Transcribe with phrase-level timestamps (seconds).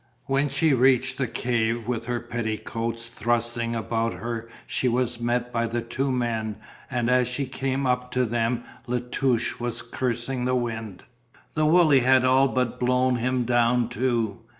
[0.25, 5.67] When she reached the cave with her petticoats thrusting about her she was met by
[5.67, 6.55] the two men
[6.89, 11.03] and as she came up to them La Touche was cursing the wind.
[11.53, 14.39] The Wooley had all but blown him down too.